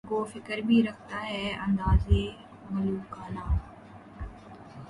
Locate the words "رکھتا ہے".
0.83-1.43